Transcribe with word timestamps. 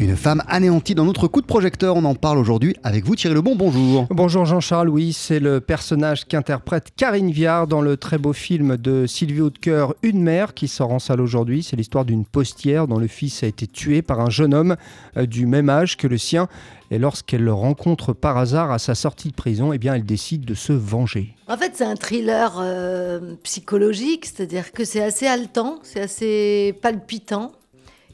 Une 0.00 0.16
femme 0.16 0.42
anéantie 0.48 0.94
dans 0.94 1.04
notre 1.04 1.28
coup 1.28 1.42
de 1.42 1.46
projecteur, 1.46 1.94
on 1.94 2.06
en 2.06 2.14
parle 2.14 2.38
aujourd'hui 2.38 2.74
avec 2.82 3.04
vous 3.04 3.16
Thierry 3.16 3.34
Lebon, 3.34 3.54
bonjour. 3.54 4.06
Bonjour 4.08 4.46
Jean-Charles, 4.46 4.88
oui, 4.88 5.12
c'est 5.12 5.40
le 5.40 5.60
personnage 5.60 6.24
qu'interprète 6.24 6.88
Karine 6.96 7.30
Viard 7.30 7.66
dans 7.66 7.82
le 7.82 7.98
très 7.98 8.16
beau 8.16 8.32
film 8.32 8.78
de 8.78 9.06
Sylvie 9.06 9.42
Hautecoeur, 9.42 9.94
Une 10.02 10.22
mère, 10.22 10.54
qui 10.54 10.68
sort 10.68 10.90
en 10.90 11.00
salle 11.00 11.20
aujourd'hui. 11.20 11.62
C'est 11.62 11.76
l'histoire 11.76 12.06
d'une 12.06 12.24
postière 12.24 12.86
dont 12.86 12.98
le 12.98 13.08
fils 13.08 13.42
a 13.42 13.46
été 13.46 13.66
tué 13.66 14.00
par 14.00 14.20
un 14.20 14.30
jeune 14.30 14.54
homme 14.54 14.76
euh, 15.18 15.26
du 15.26 15.44
même 15.44 15.68
âge 15.68 15.98
que 15.98 16.06
le 16.06 16.16
sien. 16.16 16.48
Et 16.90 16.98
lorsqu'elle 16.98 17.44
le 17.44 17.52
rencontre 17.52 18.14
par 18.14 18.38
hasard 18.38 18.70
à 18.70 18.78
sa 18.78 18.94
sortie 18.94 19.28
de 19.28 19.34
prison, 19.34 19.74
eh 19.74 19.78
bien, 19.78 19.94
elle 19.94 20.06
décide 20.06 20.46
de 20.46 20.54
se 20.54 20.72
venger. 20.72 21.36
En 21.46 21.58
fait, 21.58 21.72
c'est 21.74 21.84
un 21.84 21.96
thriller 21.96 22.56
euh, 22.58 23.34
psychologique, 23.42 24.24
c'est-à-dire 24.24 24.72
que 24.72 24.86
c'est 24.86 25.02
assez 25.02 25.26
haletant, 25.26 25.78
c'est 25.82 26.00
assez 26.00 26.74
palpitant. 26.80 27.52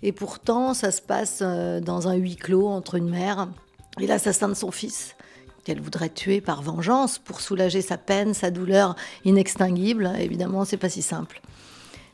Et 0.02 0.12
pourtant, 0.12 0.74
ça 0.74 0.90
se 0.90 1.00
passe 1.00 1.40
euh, 1.42 1.80
dans 1.80 2.08
un 2.08 2.14
huis 2.14 2.36
clos 2.36 2.68
entre 2.68 2.96
une 2.96 3.08
mère 3.08 3.48
et 4.00 4.06
l'assassin 4.06 4.48
de 4.48 4.54
son 4.54 4.70
fils, 4.70 5.16
qu'elle 5.64 5.80
voudrait 5.80 6.10
tuer 6.10 6.40
par 6.40 6.62
vengeance 6.62 7.18
pour 7.18 7.40
soulager 7.40 7.80
sa 7.80 7.96
peine, 7.96 8.34
sa 8.34 8.50
douleur 8.50 8.94
inextinguible. 9.24 10.12
Évidemment, 10.18 10.64
c'est 10.64 10.76
pas 10.76 10.90
si 10.90 11.02
simple. 11.02 11.40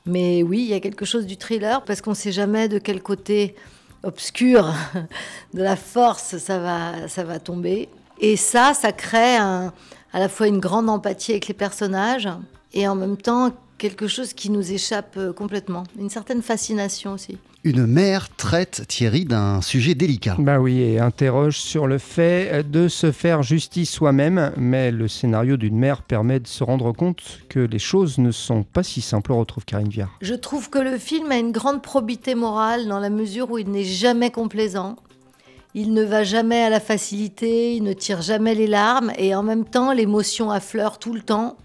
Mais 0.06 0.42
oui, 0.42 0.60
il 0.60 0.68
y 0.68 0.74
a 0.74 0.80
quelque 0.80 1.04
chose 1.04 1.26
du 1.26 1.36
thriller 1.36 1.82
parce 1.84 2.00
qu'on 2.00 2.10
ne 2.10 2.16
sait 2.16 2.32
jamais 2.32 2.68
de 2.68 2.78
quel 2.78 3.02
côté 3.02 3.54
obscur 4.02 4.72
de 5.54 5.62
la 5.62 5.76
force 5.76 6.38
ça 6.38 6.58
va, 6.58 7.08
ça 7.08 7.24
va 7.24 7.38
tomber. 7.38 7.88
Et 8.20 8.36
ça, 8.36 8.74
ça 8.74 8.92
crée 8.92 9.36
à 9.36 9.72
la 10.14 10.28
fois 10.28 10.46
une 10.46 10.60
grande 10.60 10.88
empathie 10.88 11.32
avec 11.32 11.48
les 11.48 11.54
personnages 11.54 12.28
et 12.72 12.86
en 12.88 12.94
même 12.94 13.16
temps 13.16 13.52
quelque 13.82 14.06
chose 14.06 14.32
qui 14.32 14.48
nous 14.48 14.70
échappe 14.70 15.16
euh, 15.16 15.32
complètement, 15.32 15.82
une 15.98 16.08
certaine 16.08 16.40
fascination 16.40 17.14
aussi. 17.14 17.38
Une 17.64 17.84
mère 17.84 18.28
traite 18.36 18.84
Thierry 18.86 19.24
d'un 19.24 19.60
sujet 19.60 19.96
délicat. 19.96 20.36
Bah 20.38 20.60
oui, 20.60 20.80
et 20.80 21.00
interroge 21.00 21.58
sur 21.58 21.88
le 21.88 21.98
fait 21.98 22.62
de 22.70 22.86
se 22.86 23.10
faire 23.10 23.42
justice 23.42 23.90
soi-même, 23.90 24.52
mais 24.56 24.92
le 24.92 25.08
scénario 25.08 25.56
d'une 25.56 25.76
mère 25.76 26.02
permet 26.02 26.38
de 26.38 26.46
se 26.46 26.62
rendre 26.62 26.92
compte 26.92 27.40
que 27.48 27.58
les 27.58 27.80
choses 27.80 28.18
ne 28.18 28.30
sont 28.30 28.62
pas 28.62 28.84
si 28.84 29.00
simples, 29.00 29.32
retrouve 29.32 29.64
Karine 29.64 29.88
Viard. 29.88 30.16
Je 30.20 30.34
trouve 30.34 30.70
que 30.70 30.78
le 30.78 30.96
film 30.96 31.32
a 31.32 31.38
une 31.38 31.50
grande 31.50 31.82
probité 31.82 32.36
morale 32.36 32.86
dans 32.86 33.00
la 33.00 33.10
mesure 33.10 33.50
où 33.50 33.58
il 33.58 33.68
n'est 33.68 33.82
jamais 33.82 34.30
complaisant. 34.30 34.94
Il 35.74 35.92
ne 35.92 36.04
va 36.04 36.22
jamais 36.22 36.62
à 36.62 36.70
la 36.70 36.78
facilité, 36.78 37.74
il 37.74 37.82
ne 37.82 37.94
tire 37.94 38.22
jamais 38.22 38.54
les 38.54 38.68
larmes 38.68 39.10
et 39.18 39.34
en 39.34 39.42
même 39.42 39.64
temps 39.64 39.92
l'émotion 39.92 40.52
affleure 40.52 41.00
tout 41.00 41.14
le 41.14 41.22
temps 41.22 41.56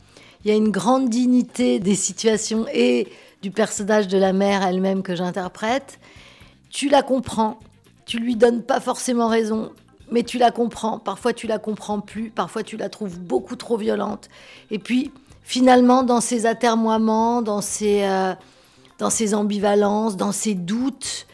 il 0.44 0.52
y 0.52 0.54
a 0.54 0.58
une 0.58 0.72
grande 0.72 1.10
dignité 1.10 1.80
des 1.80 1.96
situations 1.96 2.66
et 2.74 3.08
du 3.42 3.52
personnage 3.52 4.08
de 4.08 4.18
la 4.18 4.34
mère 4.34 4.64
elle-même 4.64 5.04
que 5.04 5.16
j'interprète. 5.16 6.00
Tu 6.70 6.90
la 6.90 7.02
comprends, 7.02 7.60
tu 8.06 8.20
lui 8.20 8.36
donnes 8.36 8.64
pas 8.64 8.80
forcément 8.80 9.28
raison, 9.28 9.72
mais 10.12 10.24
tu 10.24 10.38
la 10.38 10.52
comprends. 10.52 11.00
Parfois 11.00 11.34
tu 11.34 11.48
la 11.48 11.60
comprends 11.60 12.00
plus, 12.00 12.30
parfois 12.30 12.64
tu 12.64 12.78
la 12.78 12.90
trouves 12.90 13.20
beaucoup 13.20 13.56
trop 13.56 13.78
violente. 13.78 14.30
Et 14.72 14.80
puis 14.80 15.12
finalement, 15.44 16.04
dans 16.04 16.22
ses 16.22 16.46
atermoiements, 16.46 17.42
dans 17.42 17.62
ses, 17.62 18.04
euh, 18.04 18.34
dans 19.00 19.10
ses 19.10 19.34
ambivalences, 19.34 20.18
dans 20.18 20.32
ses 20.32 20.56
doutes, 20.56 21.28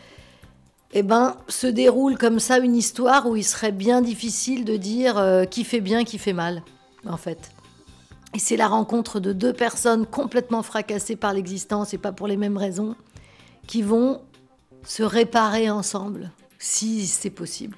eh 0.94 1.02
ben, 1.02 1.36
se 1.48 1.66
déroule 1.68 2.18
comme 2.18 2.40
ça 2.40 2.60
une 2.60 2.76
histoire 2.76 3.28
où 3.28 3.36
il 3.36 3.44
serait 3.44 3.72
bien 3.72 4.02
difficile 4.02 4.66
de 4.66 4.78
dire 4.78 5.18
euh, 5.18 5.46
qui 5.46 5.64
fait 5.64 5.82
bien, 5.82 6.04
qui 6.04 6.20
fait 6.20 6.34
mal, 6.34 6.62
en 7.08 7.18
fait. 7.18 7.52
Et 8.36 8.40
c'est 8.40 8.58
la 8.58 8.68
rencontre 8.68 9.20
de 9.20 9.32
deux 9.32 9.54
personnes 9.54 10.06
complètement 10.06 10.64
fracassées 10.64 11.16
par 11.16 11.34
l'existence 11.34 11.94
et 11.94 12.00
pas 12.00 12.12
pour 12.12 12.28
les 12.28 12.38
mêmes 12.38 12.58
raisons, 12.58 12.96
qui 13.68 13.82
vont 13.82 14.22
se 14.84 15.04
réparer 15.04 15.70
ensemble, 15.70 16.32
si 16.58 17.06
c'est 17.06 17.30
possible. 17.30 17.78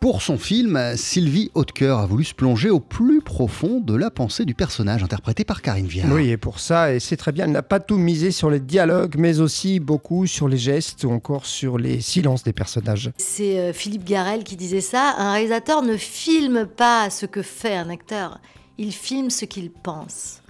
Pour 0.00 0.22
son 0.22 0.38
film, 0.38 0.78
Sylvie 0.96 1.50
Hautecoeur 1.54 1.98
a 1.98 2.06
voulu 2.06 2.22
se 2.22 2.34
plonger 2.34 2.70
au 2.70 2.78
plus 2.78 3.20
profond 3.20 3.80
de 3.80 3.96
la 3.96 4.10
pensée 4.10 4.44
du 4.44 4.54
personnage 4.54 5.02
interprété 5.02 5.44
par 5.44 5.62
Karine 5.62 5.86
Viard. 5.86 6.12
Oui, 6.12 6.28
et 6.28 6.36
pour 6.36 6.60
ça, 6.60 6.94
et 6.94 7.00
c'est 7.00 7.16
très 7.16 7.32
bien, 7.32 7.46
elle 7.46 7.52
n'a 7.52 7.62
pas 7.62 7.80
tout 7.80 7.96
misé 7.96 8.30
sur 8.30 8.50
les 8.50 8.60
dialogues, 8.60 9.16
mais 9.18 9.40
aussi 9.40 9.80
beaucoup 9.80 10.26
sur 10.26 10.46
les 10.46 10.58
gestes 10.58 11.02
ou 11.02 11.10
encore 11.10 11.46
sur 11.46 11.78
les 11.78 12.00
silences 12.00 12.44
des 12.44 12.52
personnages. 12.52 13.10
C'est 13.16 13.58
euh, 13.58 13.72
Philippe 13.72 14.04
Garel 14.04 14.44
qui 14.44 14.54
disait 14.54 14.82
ça, 14.82 15.16
un 15.18 15.32
réalisateur 15.32 15.82
ne 15.82 15.96
filme 15.96 16.66
pas 16.66 17.10
ce 17.10 17.26
que 17.26 17.42
fait 17.42 17.74
un 17.74 17.90
acteur, 17.90 18.38
il 18.78 18.92
filme 18.92 19.30
ce 19.30 19.44
qu'il 19.44 19.70
pense. 19.70 20.40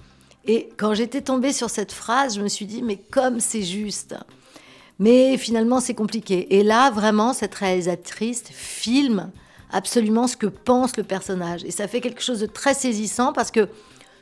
Et 0.45 0.69
quand 0.77 0.93
j'étais 0.93 1.21
tombée 1.21 1.53
sur 1.53 1.69
cette 1.69 1.91
phrase, 1.91 2.35
je 2.35 2.41
me 2.41 2.47
suis 2.47 2.65
dit, 2.65 2.81
mais 2.81 2.97
comme 2.97 3.39
c'est 3.39 3.63
juste. 3.63 4.15
Mais 4.99 5.37
finalement, 5.37 5.79
c'est 5.79 5.93
compliqué. 5.93 6.57
Et 6.57 6.63
là, 6.63 6.91
vraiment, 6.91 7.33
cette 7.33 7.55
réalisatrice 7.55 8.43
filme 8.51 9.31
absolument 9.71 10.27
ce 10.27 10.35
que 10.35 10.47
pense 10.47 10.97
le 10.97 11.03
personnage. 11.03 11.63
Et 11.63 11.71
ça 11.71 11.87
fait 11.87 12.01
quelque 12.01 12.21
chose 12.21 12.39
de 12.39 12.45
très 12.45 12.73
saisissant 12.73 13.33
parce 13.33 13.51
que 13.51 13.69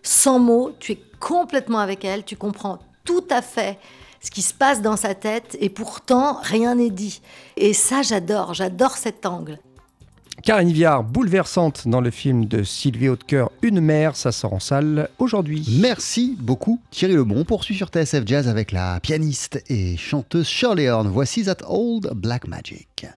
sans 0.04 0.40
mots, 0.40 0.72
tu 0.80 0.94
es 0.94 1.00
complètement 1.20 1.80
avec 1.80 2.06
elle, 2.06 2.24
tu 2.24 2.36
comprends 2.36 2.80
tout 3.06 3.26
à 3.30 3.42
fait 3.42 3.80
ce 4.22 4.32
qui 4.32 4.42
se 4.42 4.54
passe 4.54 4.82
dans 4.82 4.98
sa 4.98 5.16
tête 5.16 5.58
et 5.60 5.70
pourtant 5.70 6.40
rien 6.42 6.76
n'est 6.76 6.90
dit. 6.90 7.22
Et 7.56 7.74
ça, 7.74 8.02
j'adore, 8.02 8.54
j'adore 8.54 8.98
cet 8.98 9.26
angle. 9.26 9.60
Karine 10.48 10.72
Viard, 10.72 11.04
bouleversante 11.04 11.90
dans 11.90 12.00
le 12.00 12.10
film 12.10 12.46
de 12.46 12.64
Sylvie 12.64 13.10
Hautecoeur, 13.10 13.52
Une 13.62 13.82
mère, 13.82 14.16
ça 14.16 14.32
sort 14.32 14.54
en 14.54 14.62
salle 14.62 15.10
aujourd'hui. 15.20 15.68
Merci 15.82 16.38
beaucoup 16.40 16.80
Thierry 16.90 17.16
Lebon. 17.16 17.36
On 17.40 17.44
poursuit 17.44 17.76
sur 17.76 17.90
TSF 17.90 18.24
Jazz 18.26 18.48
avec 18.48 18.72
la 18.72 19.02
pianiste 19.02 19.62
et 19.68 19.98
chanteuse 19.98 20.48
Shirley 20.48 20.88
Horn. 20.88 21.10
Voici 21.10 21.44
That 21.44 21.58
Old 21.68 22.14
Black 22.16 22.48
Magic. 22.48 23.06